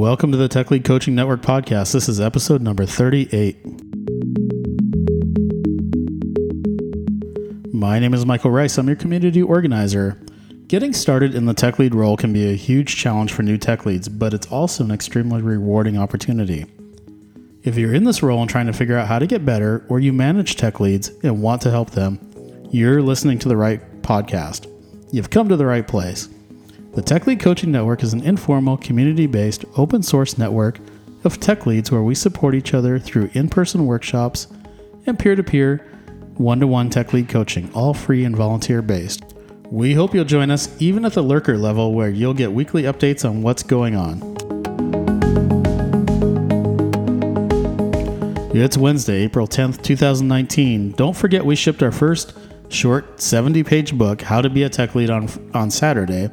[0.00, 1.92] Welcome to the Tech Lead Coaching Network podcast.
[1.92, 3.58] This is episode number 38.
[7.74, 8.78] My name is Michael Rice.
[8.78, 10.18] I'm your community organizer.
[10.68, 13.84] Getting started in the tech lead role can be a huge challenge for new tech
[13.84, 16.64] leads, but it's also an extremely rewarding opportunity.
[17.62, 20.00] If you're in this role and trying to figure out how to get better, or
[20.00, 22.18] you manage tech leads and want to help them,
[22.70, 24.66] you're listening to the right podcast.
[25.12, 26.30] You've come to the right place.
[26.92, 30.80] The Tech Lead Coaching Network is an informal, community based, open source network
[31.22, 34.48] of tech leads where we support each other through in person workshops
[35.06, 35.86] and peer to peer,
[36.34, 39.22] one to one tech lead coaching, all free and volunteer based.
[39.66, 43.24] We hope you'll join us even at the lurker level where you'll get weekly updates
[43.24, 44.18] on what's going on.
[48.52, 50.90] It's Wednesday, April 10th, 2019.
[50.92, 52.36] Don't forget we shipped our first
[52.68, 56.30] short 70 page book, How to Be a Tech Lead, on, on Saturday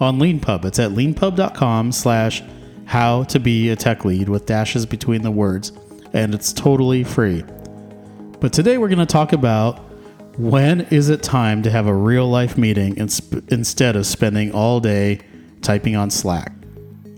[0.00, 0.64] on LeanPub.
[0.64, 2.42] It's at leanpub.com slash
[2.86, 5.72] how to be a tech lead with dashes between the words,
[6.12, 7.44] and it's totally free.
[8.40, 9.78] But today we're going to talk about
[10.38, 15.20] when is it time to have a real life meeting instead of spending all day
[15.60, 16.52] typing on Slack.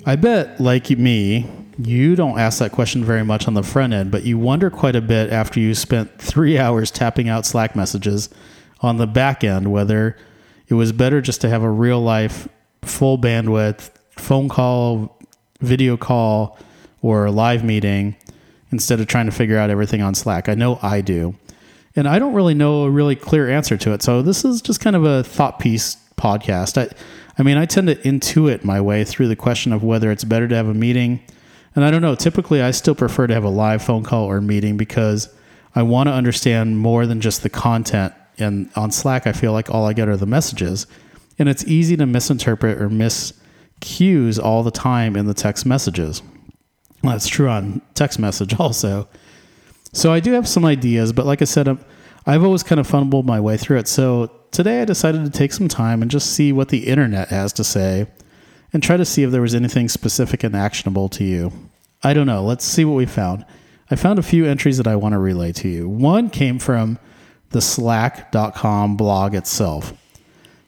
[0.04, 4.10] I bet, like me, you don't ask that question very much on the front end,
[4.10, 8.28] but you wonder quite a bit after you spent three hours tapping out Slack messages
[8.80, 10.16] on the back end whether
[10.68, 12.48] it was better just to have a real life
[12.84, 15.18] full bandwidth phone call,
[15.60, 16.58] video call,
[17.02, 18.16] or live meeting
[18.70, 20.48] instead of trying to figure out everything on Slack.
[20.48, 21.34] I know I do.
[21.96, 24.02] And I don't really know a really clear answer to it.
[24.02, 26.76] So this is just kind of a thought piece podcast.
[26.76, 26.92] I,
[27.38, 30.48] I mean, I tend to intuit my way through the question of whether it's better
[30.48, 31.20] to have a meeting.
[31.76, 34.40] And I don't know, typically I still prefer to have a live phone call or
[34.40, 35.32] meeting because
[35.74, 38.14] I want to understand more than just the content.
[38.38, 40.86] And on Slack, I feel like all I get are the messages.
[41.38, 43.32] And it's easy to misinterpret or miss
[43.80, 46.22] cues all the time in the text messages.
[47.02, 49.08] That's true on text message also.
[49.92, 51.68] So I do have some ideas, but like I said,
[52.26, 53.88] i have always kind of fumbled my way through it.
[53.88, 57.52] So today I decided to take some time and just see what the internet has
[57.54, 58.06] to say
[58.72, 61.52] and try to see if there was anything specific and actionable to you.
[62.02, 62.42] I don't know.
[62.44, 63.44] Let's see what we found.
[63.90, 65.88] I found a few entries that I want to relay to you.
[65.88, 66.98] One came from
[67.50, 69.92] the slack.com blog itself.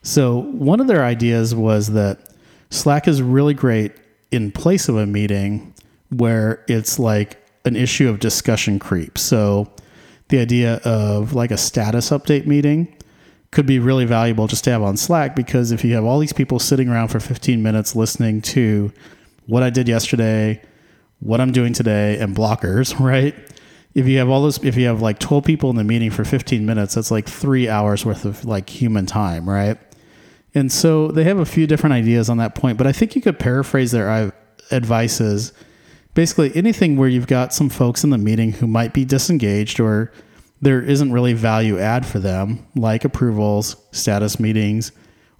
[0.06, 2.20] So, one of their ideas was that
[2.70, 3.90] Slack is really great
[4.30, 5.74] in place of a meeting
[6.10, 9.18] where it's like an issue of discussion creep.
[9.18, 9.68] So,
[10.28, 12.94] the idea of like a status update meeting
[13.50, 16.32] could be really valuable just to have on Slack because if you have all these
[16.32, 18.92] people sitting around for 15 minutes listening to
[19.46, 20.62] what I did yesterday,
[21.18, 23.34] what I'm doing today, and blockers, right?
[23.96, 26.24] If you have all those, if you have like 12 people in the meeting for
[26.24, 29.78] 15 minutes, that's like three hours worth of like human time, right?
[30.56, 33.20] And so they have a few different ideas on that point, but I think you
[33.20, 34.32] could paraphrase their
[34.70, 35.52] advice as
[36.14, 40.10] basically anything where you've got some folks in the meeting who might be disengaged or
[40.62, 44.92] there isn't really value add for them, like approvals, status meetings,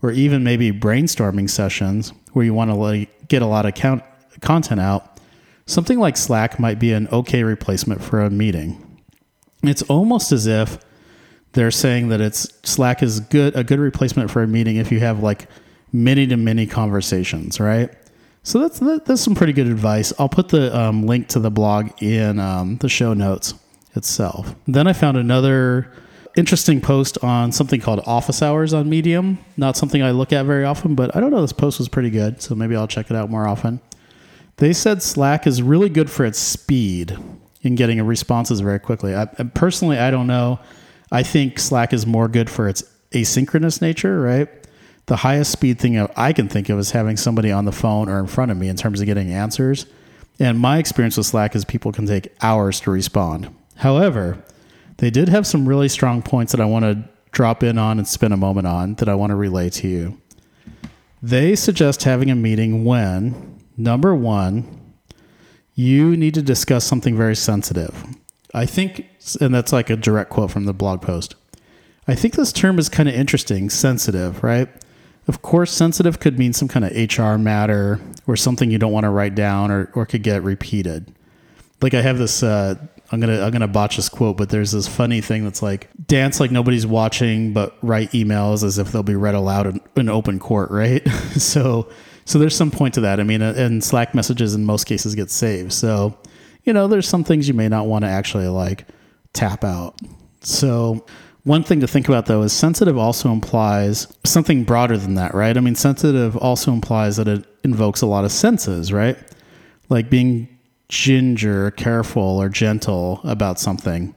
[0.03, 4.05] or even maybe brainstorming sessions where you want to like get a lot of count,
[4.43, 5.19] content out.
[5.65, 9.01] Something like Slack might be an okay replacement for a meeting.
[9.63, 10.79] It's almost as if
[11.57, 15.01] they're saying that it's Slack is good a good replacement for a meeting if you
[15.01, 15.49] have like
[15.91, 17.91] many to many conversations, right?
[18.43, 20.13] So that's that's some pretty good advice.
[20.19, 23.55] I'll put the um, link to the blog in um, the show notes
[23.97, 24.55] itself.
[24.69, 25.91] Then I found another
[26.37, 29.39] interesting post on something called office hours on Medium.
[29.57, 31.41] Not something I look at very often, but I don't know.
[31.41, 33.81] This post was pretty good, so maybe I'll check it out more often.
[34.59, 37.17] They said Slack is really good for its speed
[37.63, 39.17] in getting responses very quickly.
[39.17, 39.25] I,
[39.55, 40.61] personally, I don't know
[41.11, 44.49] I think Slack is more good for its asynchronous nature, right?
[45.07, 48.19] The highest speed thing I can think of is having somebody on the phone or
[48.19, 49.87] in front of me in terms of getting answers.
[50.41, 53.55] And my experience with Slack is people can take hours to respond.
[53.77, 54.43] However,
[54.97, 58.09] they did have some really strong points that I want to drop in on and
[58.09, 60.21] spend a moment on that I want to relay to you.
[61.23, 64.95] They suggest having a meeting when, number one,
[65.75, 68.05] you need to discuss something very sensitive.
[68.55, 71.35] I think, and that's like a direct quote from the blog post.
[72.07, 74.69] I think this term is kind of interesting, sensitive, right?
[75.27, 79.05] Of course, sensitive could mean some kind of HR matter or something you don't want
[79.05, 81.13] to write down or, or could get repeated.
[81.83, 82.77] Like I have this, uh,
[83.11, 86.41] I'm gonna I'm gonna botch this quote, but there's this funny thing that's like dance
[86.41, 90.39] like nobody's watching, but write emails as if they'll be read aloud in, in open
[90.39, 91.07] court, right?
[91.37, 91.89] so
[92.25, 93.21] so there's some point to that.
[93.21, 96.17] I mean, uh, and Slack messages in most cases get saved, so
[96.65, 98.87] you know, there's some things you may not want to actually like
[99.37, 100.01] tap out.
[100.41, 101.07] So,
[101.45, 105.57] one thing to think about though is sensitive also implies something broader than that, right?
[105.57, 109.17] I mean, sensitive also implies that it invokes a lot of senses, right?
[109.89, 110.49] like being
[110.89, 114.15] ginger, careful, or gentle about something.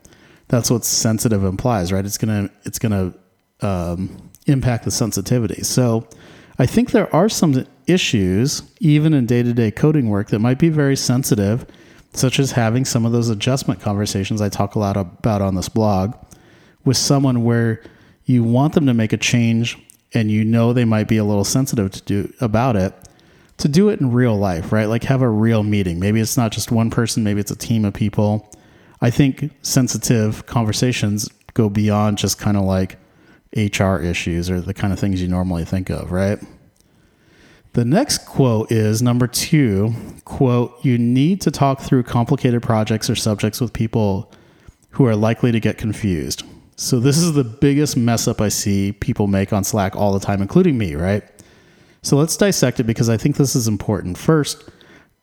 [0.48, 2.06] That's what sensitive implies, right?
[2.06, 3.14] It's gonna it's gonna
[3.62, 5.64] um, impact the sensitivity.
[5.64, 6.08] So
[6.58, 10.60] I think there are some issues, even in day to day coding work, that might
[10.60, 11.66] be very sensitive,
[12.14, 15.70] such as having some of those adjustment conversations I talk a lot about on this
[15.70, 16.14] blog
[16.86, 17.82] with someone where
[18.26, 19.78] you want them to make a change
[20.14, 22.94] and you know they might be a little sensitive to do about it
[23.58, 24.86] to do it in real life right?
[24.86, 26.00] Like have a real meeting.
[26.00, 28.52] Maybe it's not just one person maybe it's a team of people.
[29.02, 32.98] I think sensitive conversations go beyond just kind of like
[33.56, 36.40] hr issues or the kind of things you normally think of right
[37.74, 39.94] the next quote is number two
[40.26, 44.32] quote you need to talk through complicated projects or subjects with people
[44.92, 46.44] who are likely to get confused
[46.80, 50.20] so this is the biggest mess up I see people make on Slack all the
[50.26, 51.22] time, including me, right?
[52.04, 54.18] So let's dissect it because I think this is important.
[54.18, 54.64] First,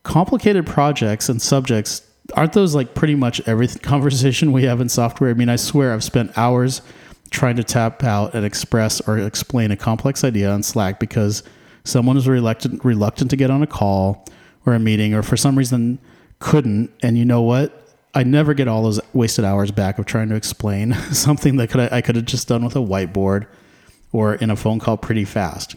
[0.02, 2.02] complicated projects and subjects
[2.34, 5.30] aren't those like pretty much every conversation we have in software?
[5.30, 6.82] I mean, I swear I've spent hours
[7.30, 11.42] trying to tap out and express or explain a complex idea on Slack because
[11.86, 14.26] someone was reluctant reluctant to get on a call
[14.64, 15.98] or a meeting or for some reason
[16.38, 16.90] couldn't.
[17.02, 17.82] And you know what?
[18.14, 21.92] I never get all those wasted hours back of trying to explain something that could
[21.92, 23.46] I could have just done with a whiteboard
[24.12, 25.76] or in a phone call pretty fast.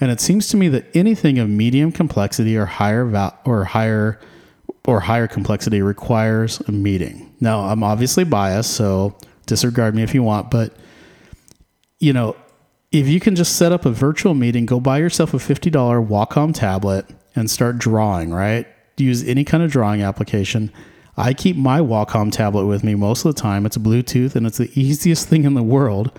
[0.00, 4.20] And it seems to me that anything of medium complexity or higher val- or higher
[4.84, 7.34] or higher complexity requires a meeting.
[7.40, 9.16] Now, I'm obviously biased, so
[9.46, 10.76] disregard me if you want, but
[11.98, 12.36] you know,
[12.92, 15.70] if you can just set up a virtual meeting, go buy yourself a $50
[16.08, 18.66] Wacom tablet and start drawing, right?
[18.96, 20.72] Use any kind of drawing application
[21.16, 23.64] I keep my Wacom tablet with me most of the time.
[23.64, 26.16] It's Bluetooth and it's the easiest thing in the world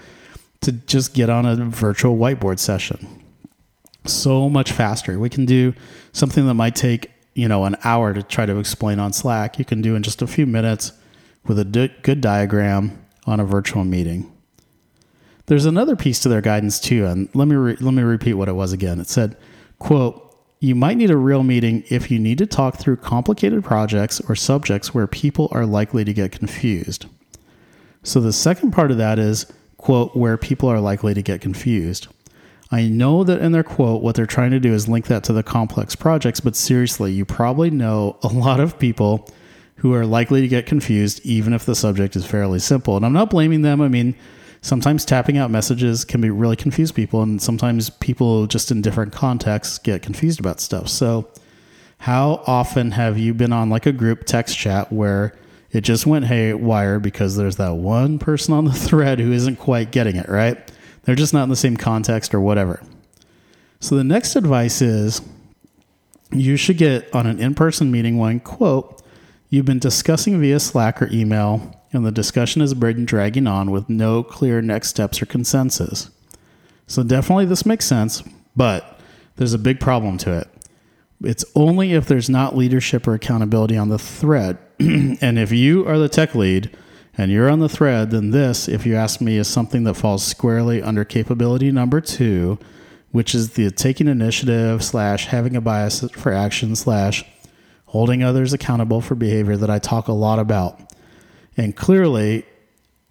[0.62, 3.24] to just get on a virtual whiteboard session.
[4.06, 5.20] So much faster.
[5.20, 5.74] We can do
[6.14, 9.60] something that might take, you know, an hour to try to explain on Slack.
[9.60, 10.94] You can do in just a few minutes
[11.46, 14.32] with a good diagram on a virtual meeting.
[15.48, 18.50] There's another piece to their guidance too, and let me re- let me repeat what
[18.50, 19.00] it was again.
[19.00, 19.36] It said,
[19.80, 20.28] "quote
[20.60, 24.36] you might need a real meeting if you need to talk through complicated projects or
[24.36, 27.06] subjects where people are likely to get confused.
[28.02, 29.46] So the second part of that is,
[29.78, 32.08] quote, where people are likely to get confused.
[32.72, 35.34] I know that in their quote, what they're trying to do is link that to
[35.34, 39.30] the complex projects, but seriously, you probably know a lot of people
[39.78, 42.98] who are likely to get confused, even if the subject is fairly simple.
[42.98, 43.80] And I'm not blaming them.
[43.80, 44.16] I mean,
[44.62, 49.14] sometimes tapping out messages can be really confuse people and sometimes people just in different
[49.14, 50.90] contexts get confused about stuff.
[50.90, 51.30] So
[52.00, 55.36] how often have you been on like a group text chat where
[55.72, 59.92] it just went haywire because there's that one person on the thread who isn't quite
[59.92, 60.72] getting it right?
[61.04, 62.82] They're just not in the same context or whatever.
[63.80, 65.22] So the next advice is
[66.32, 69.02] you should get on an in-person meeting when quote
[69.50, 73.90] you've been discussing via slack or email and the discussion has been dragging on with
[73.90, 76.10] no clear next steps or consensus.
[76.86, 78.24] So, definitely this makes sense,
[78.56, 79.00] but
[79.36, 80.48] there's a big problem to it.
[81.24, 84.58] It's only if there's not leadership or accountability on the thread.
[84.80, 86.76] and if you are the tech lead
[87.18, 90.24] and you're on the thread, then this, if you ask me, is something that falls
[90.24, 92.60] squarely under capability number two,
[93.12, 97.26] which is the taking initiative slash having a bias for action slash
[97.88, 100.87] holding others accountable for behavior that I talk a lot about.
[101.58, 102.46] And clearly,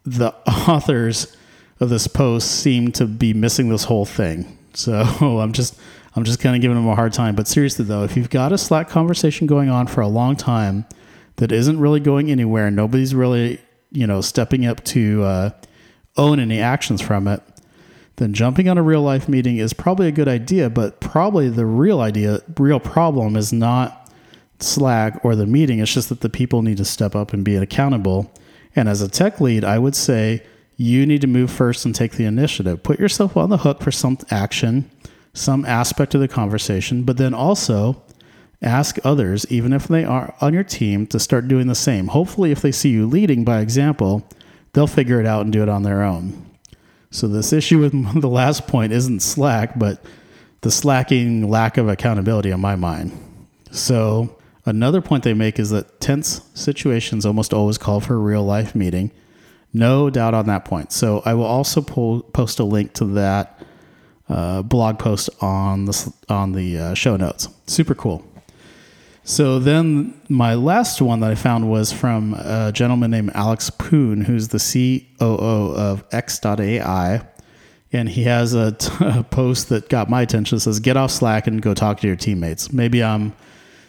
[0.04, 0.32] the
[0.68, 1.36] authors
[1.80, 4.56] of this post seem to be missing this whole thing.
[4.74, 5.78] So I'm just
[6.14, 7.34] I'm just kind of giving them a hard time.
[7.34, 10.86] But seriously though, if you've got a Slack conversation going on for a long time
[11.36, 13.60] that isn't really going anywhere, nobody's really
[13.92, 15.50] you know stepping up to uh,
[16.16, 17.42] own any actions from it,
[18.16, 20.70] then jumping on a real life meeting is probably a good idea.
[20.70, 24.05] But probably the real idea, real problem is not
[24.60, 25.80] Slack or the meeting.
[25.80, 28.32] It's just that the people need to step up and be accountable.
[28.75, 30.42] And as a tech lead, I would say
[30.76, 32.82] you need to move first and take the initiative.
[32.82, 34.90] Put yourself on the hook for some action,
[35.32, 38.02] some aspect of the conversation, but then also
[38.62, 42.08] ask others, even if they are on your team, to start doing the same.
[42.08, 44.26] Hopefully, if they see you leading by example,
[44.72, 46.46] they'll figure it out and do it on their own.
[47.10, 50.04] So, this issue with the last point isn't Slack, but
[50.60, 53.12] the slacking lack of accountability on my mind.
[53.70, 54.36] So,
[54.66, 58.75] Another point they make is that tense situations almost always call for a real life
[58.75, 59.12] meeting.
[59.73, 60.90] No doubt on that point.
[60.92, 63.62] So I will also po- post a link to that
[64.28, 67.49] uh, blog post on the on the uh, show notes.
[67.68, 68.25] Super cool.
[69.23, 74.25] So then my last one that I found was from a gentleman named Alex Poon,
[74.25, 74.58] who's the
[75.18, 77.26] COO of X.AI.
[77.92, 80.56] And he has a, t- a post that got my attention.
[80.56, 83.32] It says, "Get off Slack and go talk to your teammates." Maybe I'm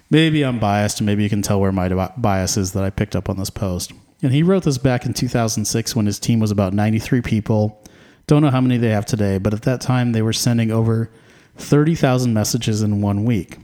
[0.09, 3.15] maybe I'm biased, and maybe you can tell where my bias is that I picked
[3.15, 3.91] up on this post.
[4.21, 7.83] And he wrote this back in 2006 when his team was about 93 people.
[8.25, 11.11] Don't know how many they have today, but at that time they were sending over
[11.57, 13.57] 30,000 messages in one week.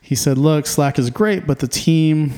[0.00, 2.32] He said, Look, Slack is great, but the team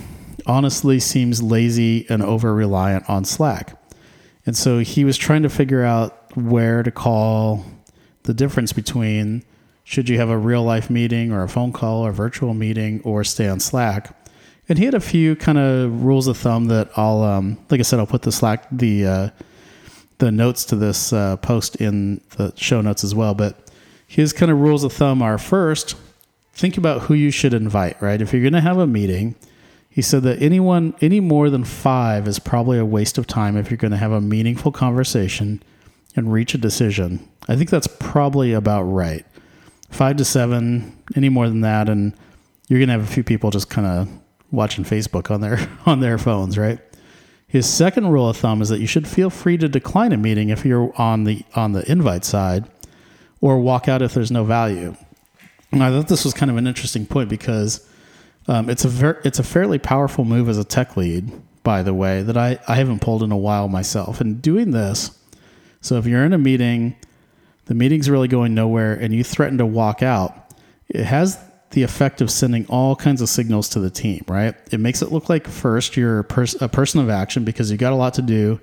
[0.47, 3.77] honestly seems lazy and over reliant on Slack.
[4.47, 7.65] And so he was trying to figure out where to call
[8.23, 9.43] the difference between
[9.89, 13.01] should you have a real life meeting or a phone call or a virtual meeting
[13.05, 14.19] or stay on Slack.
[14.69, 17.85] And he had a few kind of rules of thumb that I'll, um, like I
[17.85, 19.31] said, I'll put the Slack, the, uh,
[20.19, 23.33] the notes to this uh, post in the show notes as well.
[23.33, 23.71] But
[24.09, 25.95] his kind of rules of thumb are first,
[26.53, 28.21] think about who you should invite, right?
[28.21, 29.37] If you're going to have a meeting,
[29.89, 33.71] he said that anyone, any more than five is probably a waste of time if
[33.71, 35.63] you're going to have a meaningful conversation
[36.17, 37.29] and reach a decision.
[37.47, 39.25] I think that's probably about right
[39.91, 42.13] five to seven, any more than that, and
[42.69, 44.09] you're gonna have a few people just kind of
[44.51, 46.79] watching Facebook on their on their phones, right?
[47.49, 50.49] His second rule of thumb is that you should feel free to decline a meeting
[50.49, 52.69] if you're on the on the invite side,
[53.41, 54.97] or walk out if there's no value.
[55.73, 57.87] And I thought this was kind of an interesting point because
[58.49, 61.95] um, it's a ver- it's a fairly powerful move as a tech lead, by the
[61.95, 64.21] way, that I, I haven't pulled in a while myself.
[64.21, 65.19] And doing this,
[65.81, 66.97] so if you're in a meeting
[67.67, 70.55] the meeting's really going nowhere and you threaten to walk out,
[70.89, 71.39] it has
[71.71, 74.55] the effect of sending all kinds of signals to the team, right?
[74.71, 77.77] It makes it look like first you're a, pers- a person of action because you
[77.77, 78.61] got a lot to do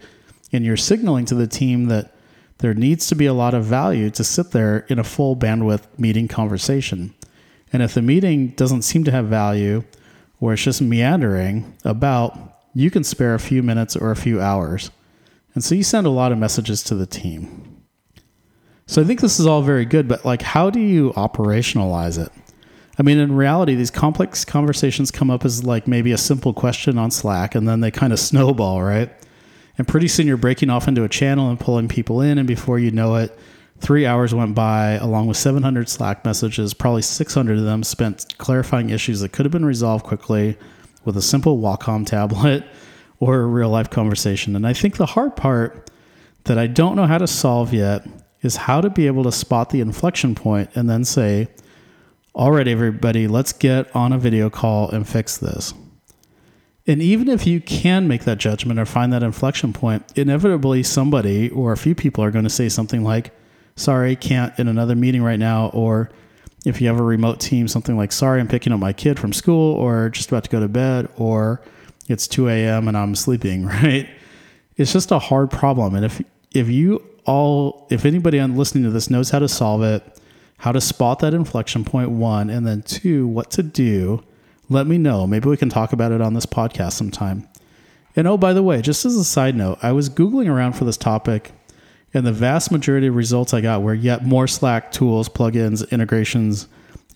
[0.51, 2.15] and you're signaling to the team that
[2.59, 5.83] there needs to be a lot of value to sit there in a full bandwidth
[5.97, 7.13] meeting conversation.
[7.73, 9.83] And if the meeting doesn't seem to have value
[10.39, 12.37] or it's just meandering about,
[12.73, 14.91] you can spare a few minutes or a few hours.
[15.55, 17.72] And so you send a lot of messages to the team.
[18.85, 22.31] So I think this is all very good, but like, how do you operationalize it?
[22.99, 26.97] I mean, in reality, these complex conversations come up as like maybe a simple question
[26.97, 29.11] on Slack, and then they kind of snowball, right?
[29.77, 32.77] And pretty soon you're breaking off into a channel and pulling people in, and before
[32.77, 33.37] you know it,
[33.79, 38.91] three hours went by, along with 700 Slack messages, probably 600 of them spent clarifying
[38.91, 40.57] issues that could have been resolved quickly
[41.03, 42.63] with a simple Wacom tablet
[43.19, 44.55] or a real life conversation.
[44.55, 45.89] And I think the hard part
[46.43, 48.05] that I don't know how to solve yet
[48.43, 51.47] is how to be able to spot the inflection point and then say,
[52.35, 55.73] all right, everybody, let's get on a video call and fix this.
[56.85, 61.49] And even if you can make that judgment or find that inflection point, inevitably somebody
[61.49, 63.31] or a few people are going to say something like,
[63.77, 65.67] sorry, can't in another meeting right now.
[65.67, 66.09] Or
[66.65, 69.31] if you have a remote team, something like, sorry, I'm picking up my kid from
[69.31, 71.61] school or just about to go to bed or
[72.09, 72.89] it's 2 a.m.
[72.89, 74.09] and I'm sleeping, right?
[74.75, 75.95] It's just a hard problem.
[75.95, 76.21] And if,
[76.51, 80.03] if you all, if anybody on listening to this knows how to solve it,
[80.57, 84.23] how to spot that inflection point, one, and then two, what to do,
[84.69, 85.27] let me know.
[85.27, 87.47] Maybe we can talk about it on this podcast sometime.
[88.15, 90.85] And oh, by the way, just as a side note, I was Googling around for
[90.85, 91.51] this topic,
[92.13, 96.67] and the vast majority of results I got were yet more Slack tools, plugins, integrations,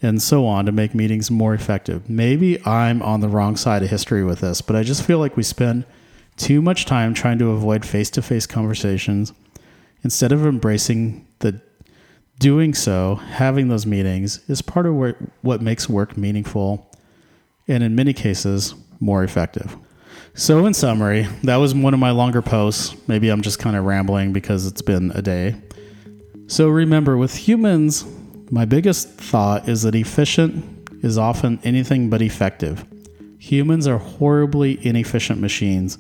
[0.02, 2.10] and so on to make meetings more effective.
[2.10, 5.38] Maybe I'm on the wrong side of history with this, but I just feel like
[5.38, 5.86] we spend
[6.36, 9.34] too much time trying to avoid face to face conversations
[10.04, 11.62] instead of embracing the
[12.40, 16.92] doing so, having those meetings is part of what, what makes work meaningful
[17.68, 19.76] and in many cases more effective.
[20.34, 22.96] So, in summary, that was one of my longer posts.
[23.08, 25.56] Maybe I'm just kind of rambling because it's been a day.
[26.46, 28.06] So, remember, with humans,
[28.52, 30.64] my biggest thought is that efficient
[31.04, 32.86] is often anything but effective.
[33.40, 35.98] Humans are horribly inefficient machines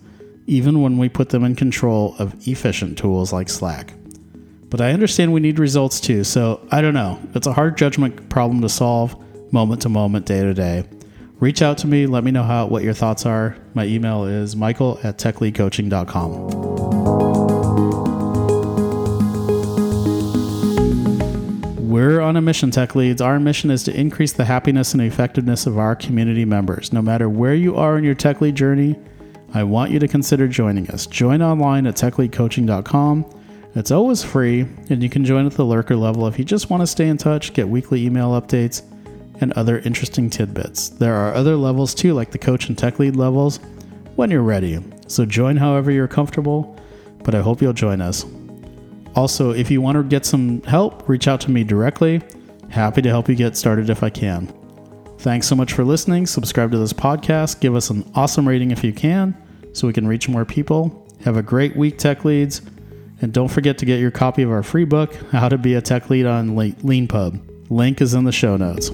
[0.47, 3.93] even when we put them in control of efficient tools like Slack.
[4.69, 7.19] But I understand we need results too, so I don't know.
[7.35, 9.15] It's a hard judgment problem to solve
[9.53, 10.85] moment to moment, day to day.
[11.39, 13.55] Reach out to me, let me know how what your thoughts are.
[13.75, 16.67] My email is michael at techleadcoaching.com.
[21.89, 23.21] We're on a mission, Tech Leads.
[23.21, 26.91] Our mission is to increase the happiness and effectiveness of our community members.
[26.91, 28.97] No matter where you are in your tech lead journey,
[29.53, 31.07] I want you to consider joining us.
[31.07, 33.25] Join online at techleadcoaching.com.
[33.75, 36.81] It's always free, and you can join at the lurker level if you just want
[36.81, 38.81] to stay in touch, get weekly email updates,
[39.39, 40.89] and other interesting tidbits.
[40.89, 43.59] There are other levels too, like the coach and tech lead levels,
[44.15, 44.83] when you're ready.
[45.07, 46.75] So join however you're comfortable,
[47.23, 48.25] but I hope you'll join us.
[49.15, 52.21] Also, if you want to get some help, reach out to me directly.
[52.69, 54.51] Happy to help you get started if I can.
[55.19, 56.27] Thanks so much for listening.
[56.27, 57.59] Subscribe to this podcast.
[57.59, 59.35] Give us an awesome rating if you can
[59.73, 61.07] so we can reach more people.
[61.23, 62.61] Have a great week, Tech Leads.
[63.21, 65.81] And don't forget to get your copy of our free book, How to Be a
[65.81, 67.69] Tech Lead on LeanPub.
[67.69, 68.91] Link is in the show notes.